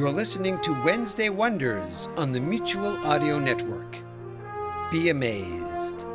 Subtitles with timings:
[0.00, 3.98] You're listening to Wednesday Wonders on the Mutual Audio Network.
[4.90, 6.06] Be amazed.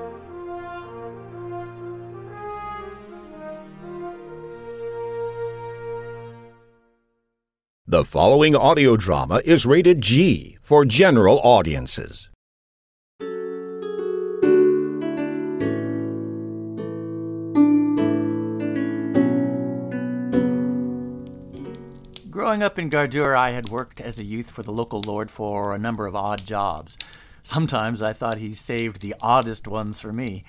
[7.85, 12.31] The following audio drama is rated G for general audiences.
[22.35, 25.73] Growing up in Gardur, I had worked as a youth for the local lord for
[25.73, 26.97] a number of odd jobs.
[27.43, 30.43] Sometimes I thought he saved the oddest ones for me.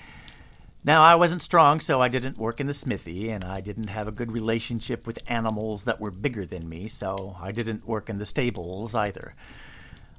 [0.83, 4.09] Now, I wasn't strong, so I didn't work in the smithy, and I didn't have
[4.09, 8.19] a good relationship with animals that were bigger than me, so I didn't work in
[8.19, 9.37] the stables either.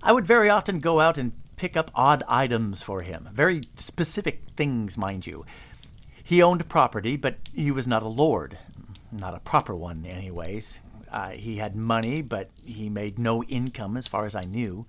[0.02, 4.44] I would very often go out and pick up odd items for him, very specific
[4.56, 5.46] things, mind you.
[6.24, 8.58] He owned property, but he was not a lord.
[9.12, 10.80] Not a proper one, anyways.
[11.12, 14.86] Uh, he had money, but he made no income as far as I knew.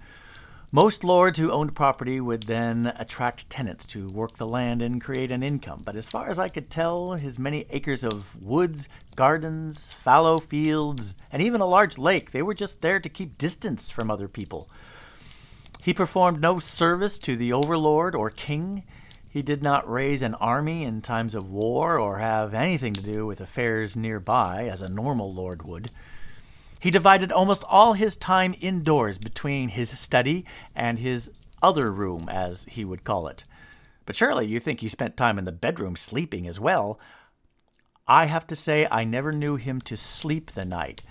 [0.71, 5.33] Most lords who owned property would then attract tenants to work the land and create
[5.33, 9.95] an income, but as far as I could tell, his many acres of woods, gardens,
[9.95, 14.11] fallow fields, and even a large lake, they were just there to keep distance from
[14.11, 14.69] other people.
[15.81, 18.85] He performed no service to the overlord or king.
[19.31, 23.27] He did not raise an army in times of war or have anything to do
[23.27, 25.91] with affairs nearby, as a normal lord would.
[26.81, 31.31] He divided almost all his time indoors between his study and his
[31.63, 33.45] other room, as he would call it.
[34.07, 36.99] But surely you think he spent time in the bedroom sleeping as well.
[38.07, 41.03] I have to say, I never knew him to sleep the night.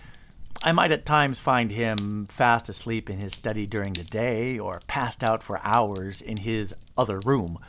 [0.63, 4.81] I might at times find him fast asleep in his study during the day, or
[4.87, 7.59] passed out for hours in his other room.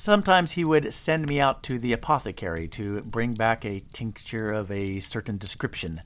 [0.00, 4.70] Sometimes he would send me out to the apothecary to bring back a tincture of
[4.70, 6.00] a certain description.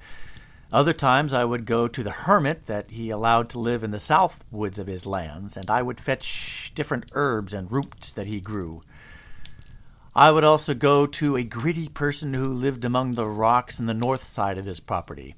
[0.72, 4.00] Other times I would go to the hermit that he allowed to live in the
[4.00, 8.41] south woods of his lands, and I would fetch different herbs and roots that he
[8.41, 8.81] grew.
[10.12, 13.94] I would also go to a gritty person who lived among the rocks on the
[13.94, 15.37] north side of his property.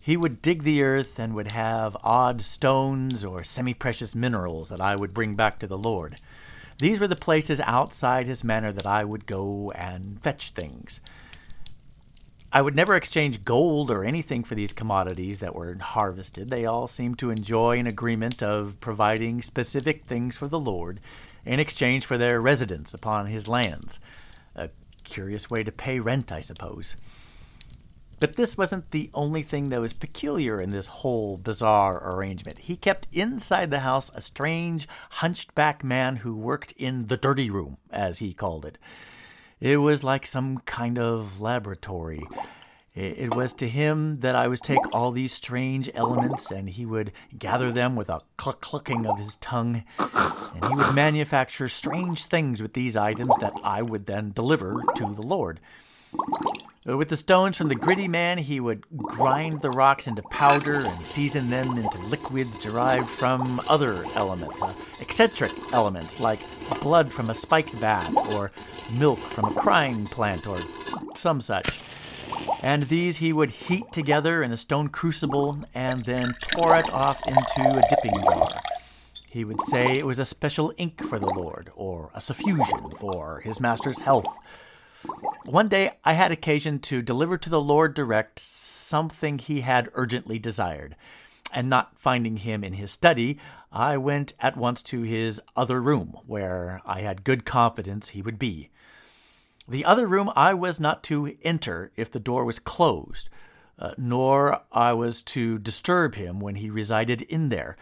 [0.00, 4.80] He would dig the earth and would have odd stones or semi precious minerals that
[4.80, 6.20] I would bring back to the Lord.
[6.78, 11.00] These were the places outside his manor that I would go and fetch things.
[12.52, 16.50] I would never exchange gold or anything for these commodities that were harvested.
[16.50, 21.00] They all seemed to enjoy an agreement of providing specific things for the Lord
[21.44, 23.98] in exchange for their residence upon his lands.
[24.54, 24.70] A
[25.02, 26.94] curious way to pay rent, I suppose.
[28.20, 32.58] But this wasn't the only thing that was peculiar in this whole bizarre arrangement.
[32.58, 37.78] He kept inside the house a strange, hunchback man who worked in the dirty room,
[37.90, 38.78] as he called it.
[39.60, 42.22] It was like some kind of laboratory.
[42.94, 47.10] It was to him that I was take all these strange elements, and he would
[47.36, 52.62] gather them with a cluck clucking of his tongue, and he would manufacture strange things
[52.62, 55.58] with these items that I would then deliver to the Lord.
[56.86, 60.80] Uh, with the stones from the gritty man, he would grind the rocks into powder
[60.80, 66.40] and season them into liquids derived from other elements, uh, eccentric elements like
[66.82, 68.50] blood from a spiked bat or
[68.92, 70.60] milk from a crying plant or
[71.14, 71.80] some such.
[72.62, 77.18] And these he would heat together in a stone crucible and then pour it off
[77.26, 78.60] into a dipping jar.
[79.26, 83.40] He would say it was a special ink for the Lord, or a suffusion for
[83.40, 84.38] his master's health
[85.44, 90.38] one day I had occasion to deliver to the Lord direct something he had urgently
[90.38, 90.96] desired,
[91.52, 93.38] and not finding him in his study,
[93.70, 98.38] I went at once to his other room, where I had good confidence he would
[98.38, 98.70] be.
[99.68, 103.28] The other room I was not to enter if the door was closed,
[103.78, 107.76] uh, nor I was to disturb him when he resided in there.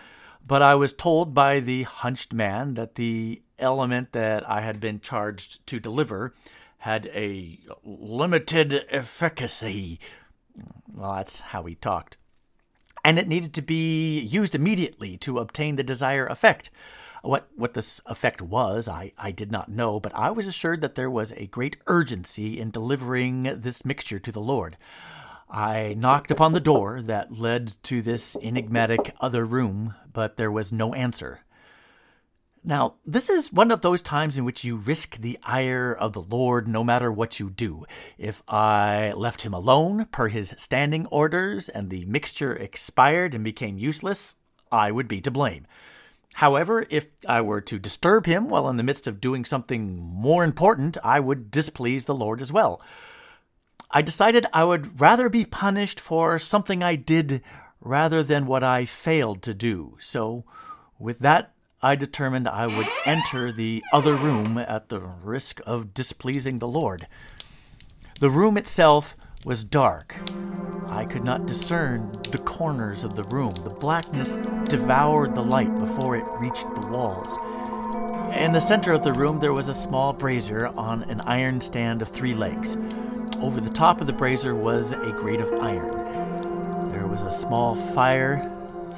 [0.44, 5.00] But I was told by the hunched man that the element that I had been
[5.00, 6.34] charged to deliver
[6.82, 10.00] had a limited efficacy.
[10.92, 12.16] Well, that's how he talked.
[13.04, 16.70] And it needed to be used immediately to obtain the desired effect.
[17.22, 20.96] What, what this effect was, I, I did not know, but I was assured that
[20.96, 24.76] there was a great urgency in delivering this mixture to the Lord.
[25.48, 30.72] I knocked upon the door that led to this enigmatic other room, but there was
[30.72, 31.42] no answer.
[32.64, 36.22] Now, this is one of those times in which you risk the ire of the
[36.22, 37.84] Lord no matter what you do.
[38.18, 43.78] If I left him alone per his standing orders and the mixture expired and became
[43.78, 44.36] useless,
[44.70, 45.66] I would be to blame.
[46.34, 50.44] However, if I were to disturb him while in the midst of doing something more
[50.44, 52.80] important, I would displease the Lord as well.
[53.90, 57.42] I decided I would rather be punished for something I did
[57.80, 59.96] rather than what I failed to do.
[59.98, 60.44] So,
[60.98, 61.51] with that
[61.84, 67.08] I determined I would enter the other room at the risk of displeasing the Lord.
[68.20, 70.14] The room itself was dark.
[70.88, 73.54] I could not discern the corners of the room.
[73.54, 74.36] The blackness
[74.68, 77.36] devoured the light before it reached the walls.
[78.36, 82.00] In the center of the room, there was a small brazier on an iron stand
[82.00, 82.76] of three legs.
[83.40, 85.88] Over the top of the brazier was a grate of iron.
[86.90, 88.48] There was a small fire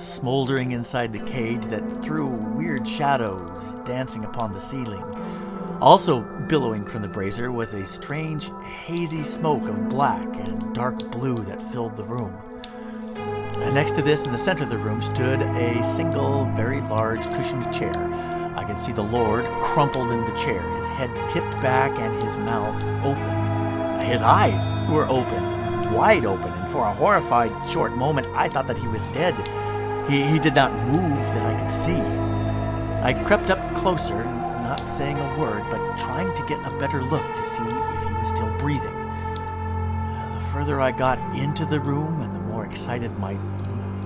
[0.00, 5.04] smoldering inside the cage that threw weird shadows dancing upon the ceiling.
[5.80, 11.36] Also billowing from the brazier was a strange, hazy smoke of black and dark blue
[11.36, 12.34] that filled the room.
[13.16, 17.22] And next to this, in the center of the room, stood a single, very large
[17.34, 17.92] cushioned chair.
[18.56, 22.36] I could see the Lord crumpled in the chair, his head tipped back and his
[22.36, 24.06] mouth open.
[24.06, 28.78] His eyes were open, wide open, and for a horrified short moment, I thought that
[28.78, 29.34] he was dead.
[30.08, 32.00] He, he did not move that I could see.
[33.02, 37.22] I crept up closer, not saying a word, but trying to get a better look
[37.22, 38.94] to see if he was still breathing.
[40.34, 43.34] The further I got into the room and the more excited my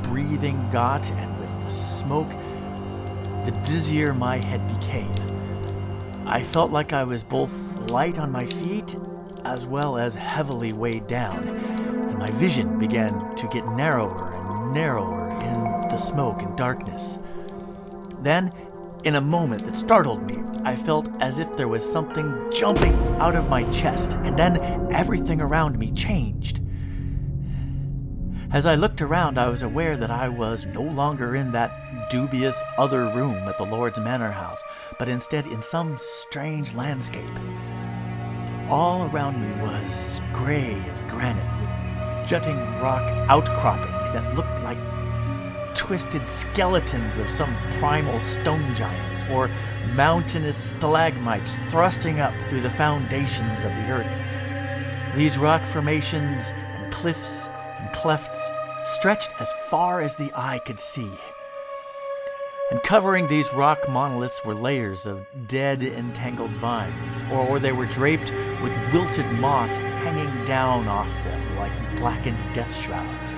[0.04, 2.30] breathing got, and with the smoke,
[3.44, 5.12] the dizzier my head became.
[6.26, 8.96] I felt like I was both light on my feet
[9.44, 15.27] as well as heavily weighed down, and my vision began to get narrower and narrower
[15.90, 17.18] the smoke and darkness.
[18.20, 18.50] Then,
[19.04, 23.36] in a moment that startled me, I felt as if there was something jumping out
[23.36, 24.58] of my chest, and then
[24.92, 26.60] everything around me changed.
[28.50, 32.62] As I looked around, I was aware that I was no longer in that dubious
[32.78, 34.62] other room at the Lord's Manor House,
[34.98, 37.30] but instead in some strange landscape.
[38.70, 44.78] All around me was gray as granite, with jutting rock outcroppings that looked like
[45.88, 49.48] twisted skeletons of some primal stone giants or
[49.94, 54.14] mountainous stalagmites thrusting up through the foundations of the earth.
[55.16, 57.48] These rock formations and cliffs
[57.78, 58.50] and clefts
[58.84, 61.10] stretched as far as the eye could see.
[62.70, 67.86] And covering these rock monoliths were layers of dead, entangled vines, or, or they were
[67.86, 68.30] draped
[68.62, 69.74] with wilted moss
[70.04, 73.32] hanging down off them like blackened death shrouds.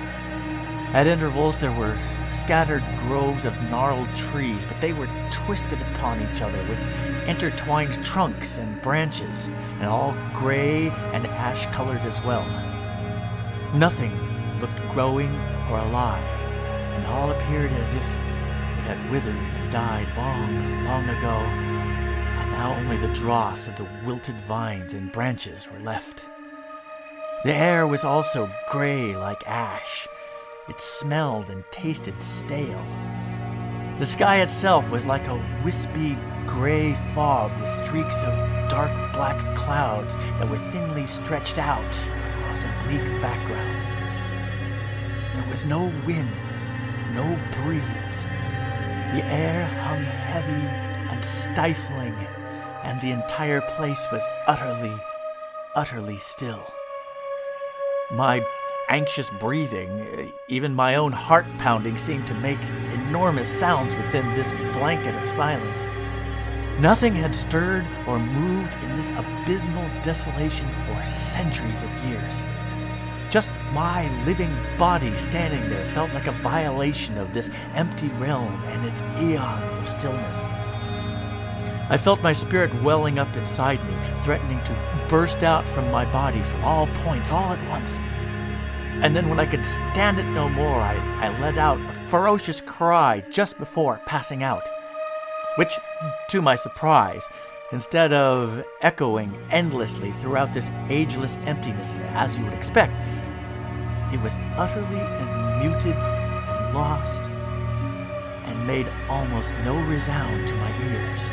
[0.93, 1.97] At intervals, there were
[2.31, 6.81] scattered groves of gnarled trees, but they were twisted upon each other with
[7.27, 9.47] intertwined trunks and branches,
[9.79, 12.45] and all gray and ash colored as well.
[13.73, 14.17] Nothing
[14.59, 15.35] looked growing
[15.69, 16.23] or alive,
[16.93, 21.37] and all appeared as if it had withered and died long, long ago,
[22.39, 26.27] and now only the dross of the wilted vines and branches were left.
[27.43, 30.07] The air was also gray like ash,
[30.69, 32.83] it smelled and tasted stale.
[33.99, 40.15] The sky itself was like a wispy gray fog with streaks of dark black clouds
[40.15, 43.77] that were thinly stretched out across a bleak background.
[45.35, 46.29] There was no wind,
[47.13, 48.23] no breeze.
[49.13, 52.15] The air hung heavy and stifling,
[52.83, 54.95] and the entire place was utterly,
[55.75, 56.65] utterly still.
[58.11, 58.45] My
[58.91, 62.59] anxious breathing, uh, even my own heart pounding seemed to make
[62.93, 65.87] enormous sounds within this blanket of silence.
[66.77, 72.43] Nothing had stirred or moved in this abysmal desolation for centuries of years.
[73.29, 78.85] Just my living body standing there felt like a violation of this empty realm and
[78.85, 80.47] its eons of stillness.
[81.89, 86.41] I felt my spirit welling up inside me, threatening to burst out from my body
[86.41, 87.97] from all points all at once.
[89.01, 92.61] And then, when I could stand it no more, I, I let out a ferocious
[92.61, 94.67] cry just before passing out.
[95.55, 95.79] Which,
[96.29, 97.27] to my surprise,
[97.71, 102.93] instead of echoing endlessly throughout this ageless emptiness as you would expect,
[104.13, 111.29] it was utterly and muted and lost and made almost no resound to my ears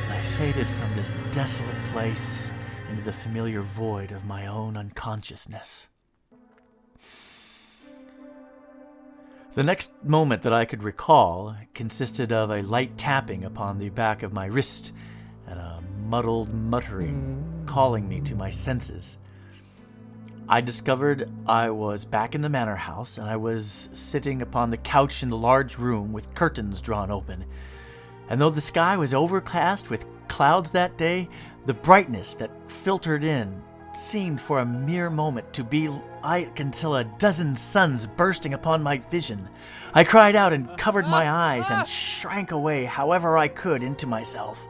[0.00, 2.50] as I faded from this desolate place
[2.90, 5.88] into the familiar void of my own unconsciousness.
[9.52, 14.22] The next moment that I could recall consisted of a light tapping upon the back
[14.22, 14.92] of my wrist
[15.48, 19.18] and a muddled muttering calling me to my senses.
[20.48, 24.76] I discovered I was back in the manor house and I was sitting upon the
[24.76, 27.44] couch in the large room with curtains drawn open.
[28.28, 31.28] And though the sky was overcast with clouds that day,
[31.66, 33.60] the brightness that filtered in
[33.92, 35.88] seemed for a mere moment to be
[36.22, 39.48] like until a dozen suns bursting upon my vision.
[39.94, 44.66] I cried out and covered my eyes and shrank away however I could into myself.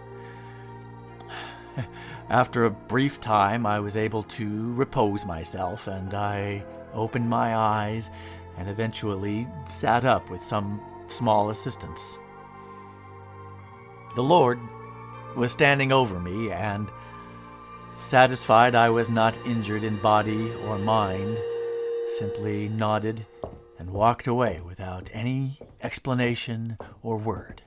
[2.29, 8.11] After a brief time, I was able to repose myself, and I opened my eyes
[8.57, 12.19] and eventually sat up with some small assistance.
[14.17, 14.59] The Lord
[15.37, 16.89] was standing over me, and
[18.01, 21.39] satisfied I was not injured in body or mind,
[22.19, 23.25] simply nodded
[23.79, 27.63] and walked away without any explanation or word.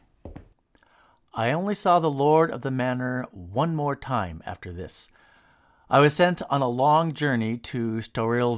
[1.34, 5.10] I only saw the lord of the manor one more time after this.
[5.90, 8.58] I was sent on a long journey to Storil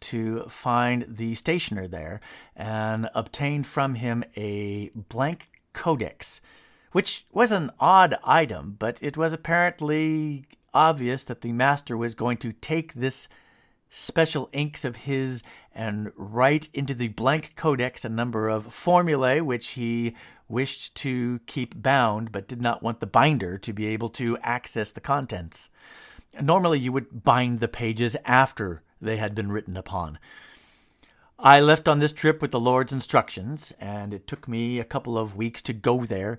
[0.00, 2.20] to find the stationer there
[2.54, 6.40] and obtained from him a blank codex,
[6.92, 10.46] which was an odd item, but it was apparently
[10.76, 13.28] obvious that the master was going to take this
[13.88, 15.42] special inks of his
[15.74, 20.14] and write into the blank codex a number of formulae which he
[20.48, 24.90] wished to keep bound but did not want the binder to be able to access
[24.90, 25.70] the contents.
[26.40, 30.18] Normally, you would bind the pages after they had been written upon.
[31.38, 35.16] I left on this trip with the Lord's instructions, and it took me a couple
[35.16, 36.38] of weeks to go there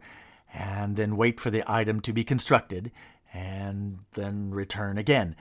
[0.54, 2.92] and then wait for the item to be constructed
[3.34, 5.36] and then return again.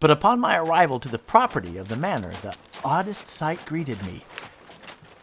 [0.00, 2.54] But upon my arrival to the property of the manor, the
[2.84, 4.24] oddest sight greeted me.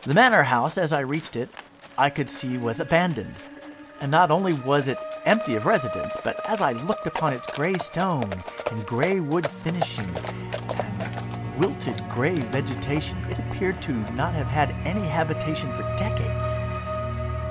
[0.03, 1.49] The manor house, as I reached it,
[1.97, 3.35] I could see was abandoned.
[3.99, 7.77] And not only was it empty of residents, but as I looked upon its gray
[7.77, 10.09] stone and gray wood finishing
[10.73, 16.55] and wilted gray vegetation, it appeared to not have had any habitation for decades.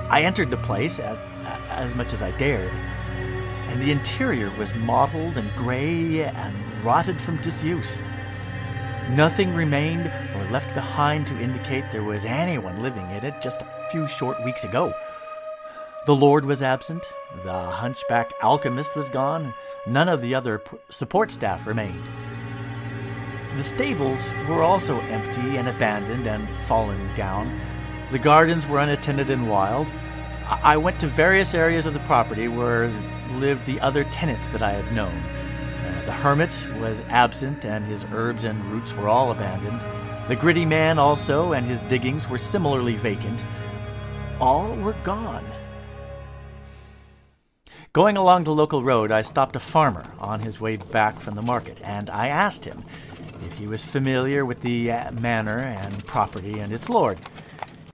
[0.09, 1.17] I entered the place as,
[1.69, 2.73] as much as I dared,
[3.71, 8.01] and the interior was mottled and gray and rotted from disuse.
[9.11, 13.87] Nothing remained or left behind to indicate there was anyone living in it just a
[13.89, 14.93] few short weeks ago.
[16.05, 17.05] The Lord was absent,
[17.43, 19.53] the hunchback alchemist was gone,
[19.87, 22.03] none of the other support staff remained.
[23.55, 27.57] The stables were also empty and abandoned and fallen down.
[28.11, 29.87] The gardens were unattended and wild.
[30.45, 32.91] I went to various areas of the property where
[33.39, 35.13] lived the other tenants that I had known.
[35.13, 39.81] Uh, the hermit was absent, and his herbs and roots were all abandoned.
[40.27, 43.45] The gritty man also and his diggings were similarly vacant.
[44.39, 45.45] All were gone.
[47.93, 51.41] Going along the local road, I stopped a farmer on his way back from the
[51.41, 52.85] market, and I asked him
[53.45, 57.19] if he was familiar with the uh, manor and property and its lord.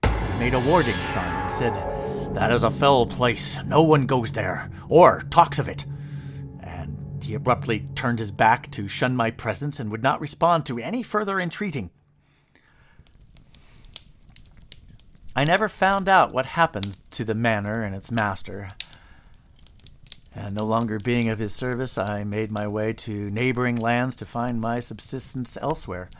[0.03, 1.73] He made a warning sign and said,
[2.37, 3.57] That is a fell place.
[3.65, 5.85] No one goes there, or talks of it.
[6.61, 10.77] And he abruptly turned his back to shun my presence and would not respond to
[10.77, 11.89] any further entreating.
[15.35, 18.69] I never found out what happened to the manor and its master.
[20.35, 24.25] And no longer being of his service, I made my way to neighboring lands to
[24.25, 26.11] find my subsistence elsewhere.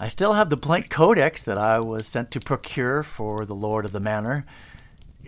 [0.00, 3.84] I still have the blank codex that I was sent to procure for the lord
[3.84, 4.44] of the manor.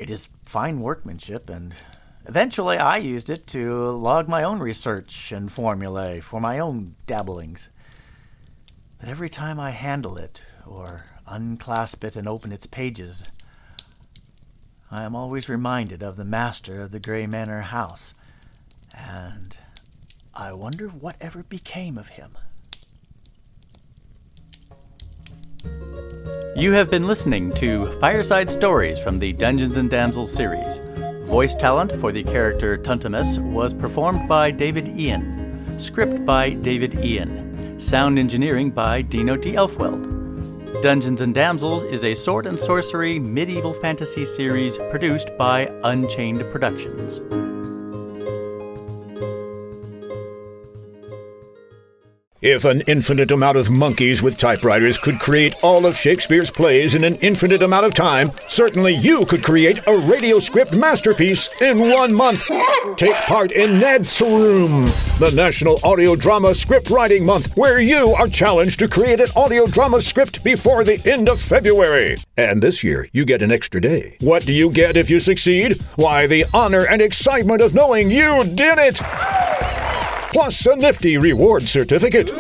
[0.03, 1.75] It is fine workmanship, and
[2.27, 7.69] eventually I used it to log my own research and formulae for my own dabblings.
[8.99, 13.29] But every time I handle it, or unclasp it and open its pages,
[14.91, 18.13] I am always reminded of the master of the Grey Manor house,
[18.93, 19.57] and
[20.35, 22.37] I wonder whatever became of him.
[26.55, 30.81] You have been listening to Fireside Stories from the Dungeons and Damsels series.
[31.25, 35.65] Voice talent for the character Tuntemus was performed by David Ian.
[35.81, 37.81] Script by David Ian.
[37.81, 39.53] Sound engineering by Dino D.
[39.53, 40.83] Elfweld.
[40.83, 47.21] Dungeons and Damsels is a sword and sorcery medieval fantasy series produced by Unchained Productions.
[52.43, 57.05] If an infinite amount of monkeys with typewriters could create all of Shakespeare's plays in
[57.05, 62.13] an infinite amount of time, certainly you could create a radio script masterpiece in one
[62.13, 62.43] month.
[62.97, 64.87] Take part in Ned's Room,
[65.21, 69.65] the National Audio Drama Script Writing Month, where you are challenged to create an audio
[69.65, 72.17] drama script before the end of February.
[72.37, 74.17] And this year, you get an extra day.
[74.19, 75.81] What do you get if you succeed?
[75.95, 79.01] Why, the honor and excitement of knowing you did it!
[80.33, 82.31] Plus a nifty reward certificate.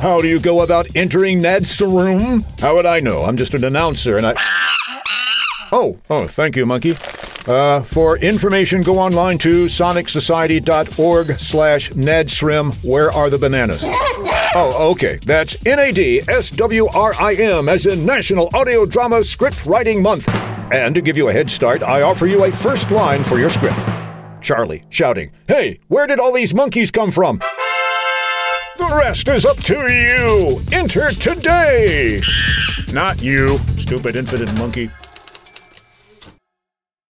[0.00, 2.44] How do you go about entering Ned's room?
[2.58, 3.22] How would I know?
[3.22, 4.34] I'm just an announcer and I.
[5.70, 6.96] Oh, oh, thank you, monkey.
[7.46, 12.74] Uh, for information, go online to sonicsociety.org slash nadswrim.
[12.84, 13.84] Where are the bananas?
[14.52, 15.20] Oh, okay.
[15.24, 20.28] That's N-A-D-S-W-R-I-M as in National Audio Drama Script Writing Month.
[20.72, 23.50] And to give you a head start, I offer you a first line for your
[23.50, 23.78] script.
[24.42, 27.38] Charlie shouting, Hey, where did all these monkeys come from?
[28.78, 30.60] The rest is up to you!
[30.72, 32.22] Enter today!
[32.92, 34.90] Not you, stupid infinite monkey.